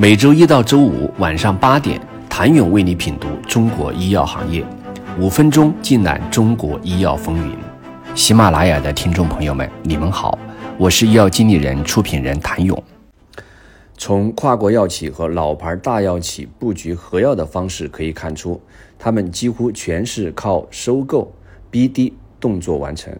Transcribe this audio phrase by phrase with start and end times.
[0.00, 2.00] 每周一到周五晚上八点，
[2.30, 4.64] 谭勇为你品读中国医药行业，
[5.18, 7.56] 五分钟尽览中国医药风云。
[8.14, 10.38] 喜马拉雅的听众朋友们，你们好，
[10.78, 12.80] 我是医药经理人、出品人谭勇。
[13.96, 18.60] 从跨国药企和老牌大药企布局合药的方式可以看出，
[19.00, 21.32] 他们几乎全是靠收购、
[21.72, 23.12] BD 动作完成。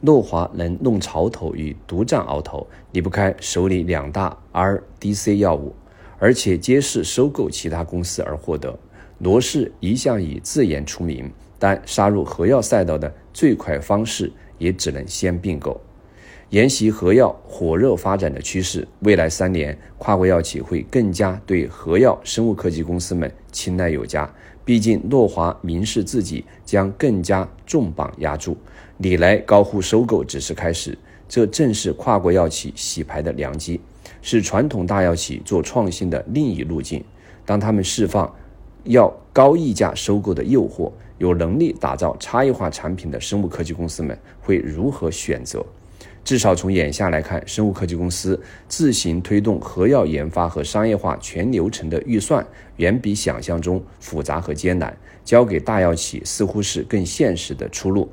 [0.00, 5.74] 诺华能弄潮头与独占鳌头，离不开手里两大 RDC 药物。
[6.22, 8.78] 而且皆是收购其他公司而获得。
[9.18, 15.80] 罗氏一向以自研出名，但杀入核药赛道的最快方式也只能先并购。
[16.50, 24.32] 沿袭核药火热发展的趋势，未来三年跨国药企会更加对核药生物科技公司们青睐有加。
[24.64, 28.56] 毕竟诺华明示自己将更加重磅压注，
[28.98, 30.96] 李来高呼收购只是开始，
[31.28, 33.80] 这正是跨国药企洗牌的良机。
[34.22, 37.04] 是传统大药企做创新的另一路径。
[37.44, 38.34] 当他们释放
[38.84, 45.64] 要高溢价收购的诱惑，有能力打造差异化产品的生物科技公司们会如何选择？
[46.24, 52.46] 至少从眼下来看，生物科技公司自行推动核药研发和商业化全流程的预算，
[52.76, 54.96] 远比想象中复杂和艰难。
[55.24, 58.08] 交给大药企似乎是更现实的出路。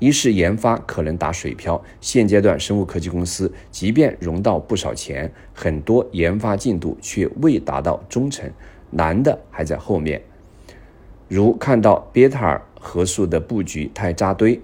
[0.00, 8.50] 一是研发可能打水漂，现阶段生物科技公司即便融到不少钱，很多研发进度却未达到中程，
[8.90, 10.20] 难的还在后面。
[11.28, 14.58] 如看到贝塔尔核素的布局太扎堆，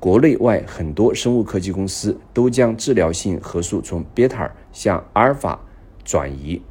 [0.00, 5.60] 国内外很多生物科技公司都将治疗性核素从贝塔尔向阿尔法
[6.02, 6.62] 转移。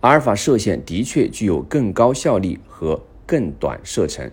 [0.00, 4.30] 阿尔法射线的确具有更高效率和更短射程，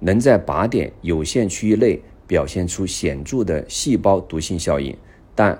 [0.00, 2.00] 能在靶点有限区域内。
[2.26, 4.96] 表现出显著的细胞毒性效应，
[5.34, 5.58] 但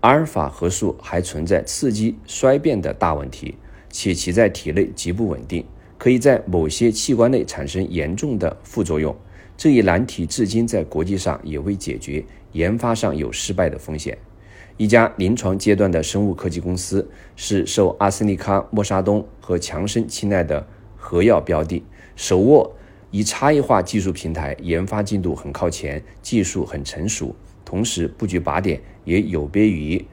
[0.00, 3.54] 阿尔法核素还存在刺激衰变的大问题，
[3.90, 5.64] 且其在体内极不稳定，
[5.98, 9.14] 可以在某些器官内产生严重的副作用。
[9.56, 14.16] 这一难题至今在国际上也未解决，研发上有失败的风险。
[14.78, 17.06] 一家临床阶段的生物科技公司
[17.36, 20.66] 是受阿斯利康、默沙东和强生青睐的
[20.96, 21.84] 核药标的，
[22.16, 22.74] 手握。
[23.10, 27.34] 以差异化技术平台，研发进度很靠前，技术很成熟，
[27.64, 30.04] 同时布局靶点也有别于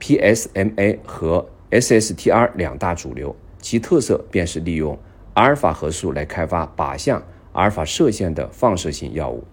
[0.00, 3.34] PSMA 和 SSTR 两大主流。
[3.60, 4.98] 其特色便是利用
[5.32, 7.22] 阿尔法核素来开发靶向
[7.52, 9.44] 阿尔法射线的放射性药物。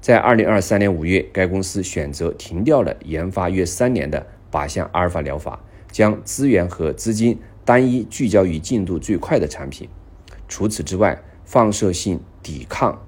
[0.00, 5.62] 在二零二三年五月，该公司选择停掉了研发约三年的靶向阿尔法疗法，
[5.92, 9.88] 将资源和资金单一聚焦于进度最快的产品。
[10.48, 13.00] 除此之外，放射性抵抗、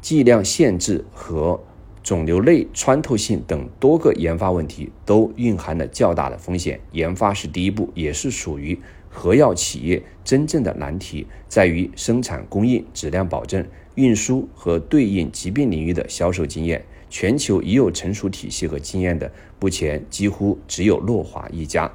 [0.00, 1.60] 剂量限制和
[2.02, 6.80] 肿瘤内穿透性等多个研发问题都蕴含了较大的风险。
[6.92, 8.78] 研发是第一步，也是属于
[9.08, 16.84] 核药企业真正的难题，在于生产供应、质量保证、运输和对应疾病领域的销售经验。
[17.08, 19.30] 全球已有成熟体系和经验的，
[19.60, 21.90] 目前几乎只有诺华一家。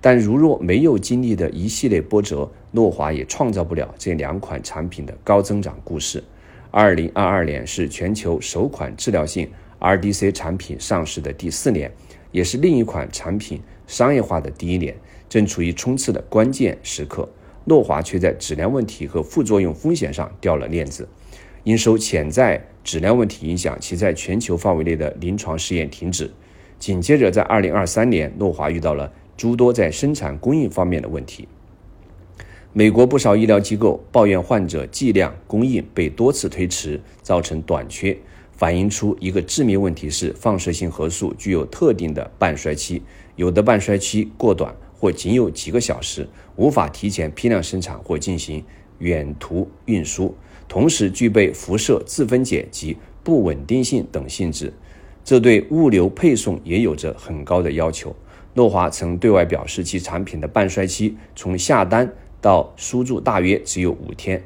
[0.00, 6.22] 但如若没有经历的一系列波折，诺华也创造不了这两款产品的高增长故事。
[6.70, 11.90] 二零二二年是全球首款治疗性 RDC 产品上市的第四年，
[12.30, 14.94] 也是另一款产品商业化的第一年，
[15.28, 17.28] 正处于冲刺的关键时刻。
[17.64, 21.08] 诺华却在质量问题和副作用风险上掉了链子，
[21.64, 26.30] 因受潜在质量问题影响，其在全球范围内的临床试验停止。
[26.78, 29.12] 紧接着，在二零二三年，诺华遇到了。
[29.36, 31.46] 诸多在生产供应方面的问题，
[32.78, 38.16] 美国不少医疗机构抱怨患者剂量供应被多次推迟，造成短缺，
[38.52, 43.02] 反映出一个致命问题是放射性核素具有特定的半衰期，
[43.34, 48.62] 有的半衰期过短或仅有几个小时，无法提前批量生产或进行
[48.98, 50.32] 远途运输，
[50.68, 54.72] 同时具备辐射自分解及不稳定性等性质，
[55.24, 58.14] 这对物流配送也有着很高的要求。
[58.54, 62.08] 诺华曾对外表示，其产品的半衰期从下单
[62.40, 64.42] 到输注大约只有五天，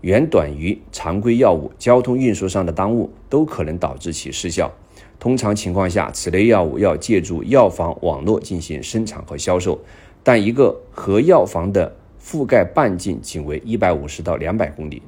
[0.00, 1.70] 远短于常规药物。
[1.78, 4.72] 交通运输上的耽误都可能导致其失效。
[5.18, 9.78] 通常情况下，此类药物要借助药房网络进行生产和销售，
[10.22, 15.02] 但一个核药房的覆盖半径仅为一百五十到两百公里。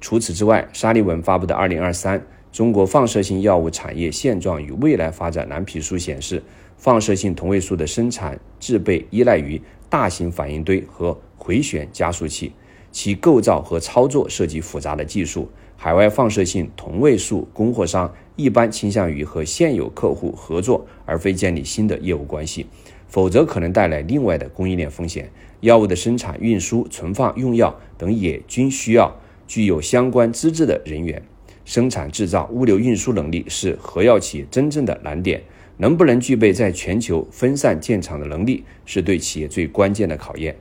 [0.00, 6.42] 除此之外，沙利文发布的《二零二三中国放射性药物产业现状与未来发展蓝皮书》显示。
[6.76, 9.60] 放射性同位素的生产制备依赖于
[9.90, 11.14] 大型反应堆和
[11.50, 12.52] 回旋加速器，
[12.92, 15.50] 其构造和操作涉及复杂的技术。
[15.76, 22.66] 海外放射性同位素供货商一般倾向于和现有客户合作，而非建立新的业务关系，
[23.08, 25.28] 否则可能带来另外的供应链风险。
[25.58, 29.12] 药物的生产、运输、存放、用药等也均需要
[29.48, 31.20] 具有相关资质的人员。
[31.64, 35.42] 生产制造、物流运输能力是核药企业真正的难点。
[35.78, 40.54] 能不能具备在全球分散建厂的能力，是对企业最关键的考验。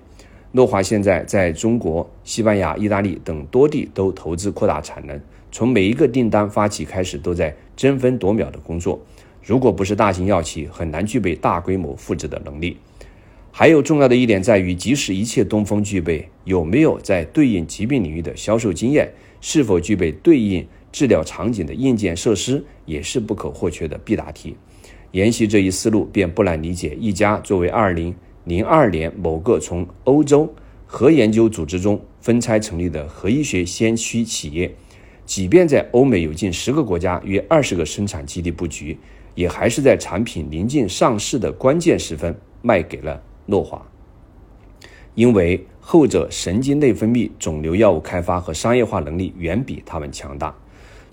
[0.51, 8.99] 诺华现在在中国、西班牙、意大利等多地都投资扩大产能，从每一个订单发起开始，都在争分夺秒的工作。
[9.43, 12.77] 如果不是大型药企，很难具备大规模复制的能力。
[13.51, 19.11] 还有重要的一点在于，即使一切东风具备，有没有在对应疾病领域的销售经验，
[19.41, 24.55] 是否具备对应治疗场景的硬件设施，也是不可或缺的必答题。
[25.11, 28.15] 沿袭这一思路，便不难理解一家作为二零
[28.49, 30.53] 2002年某个从欧洲
[30.85, 34.73] 核研究组织中分拆成立的核医学先驱企业，
[35.25, 38.97] 即便在欧美有近十个国家约二十个生产基地布局，
[39.35, 43.85] 也还是在产品临近上市的关键时分卖给了诺华，
[45.13, 50.55] 因为后者神经内分泌肿瘤药物开发和商业化能力远比他们强大。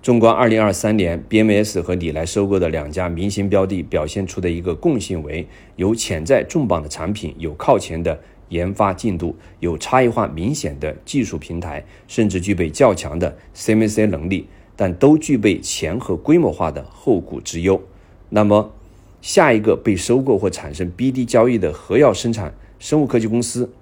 [0.02, 5.44] 纵观二零二三年，BMS 和你来收购的两家明星标的表现出的一个共性为：
[5.74, 8.20] 有潜在重磅的产品，有靠前的
[8.50, 14.46] 研发进度，有差异化明显的技术平台，甚至具备较强的 CMC 能力，
[14.76, 17.82] 但都具备钱和规模化的后顾之忧。
[18.28, 18.72] 那么，
[19.20, 23.72] 下一个被收购或产生 BD 交易的核药生产生物科技公司，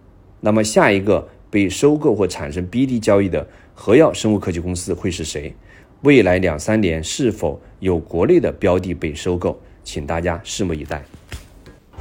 [0.41, 5.55] 那么下一个被收购或产生 BD 交易的核药生物科技公司会是谁？
[6.05, 11.03] 未来两三年是否有国内的标的被收购，请大家拭目以待。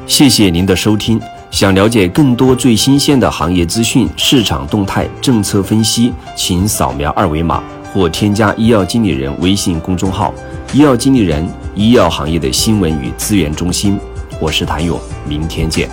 [0.05, 1.19] 谢谢您的收听。
[1.49, 7.63] 想了解更多最新鲜的行业资讯、市场动态、政策分析，请扫描二维码
[7.93, 10.33] 或添加医药经理人微信公众号
[10.73, 13.97] “医药经理人”——医药行业的新闻与资源中心。
[14.41, 15.89] 我是谭勇，明天见。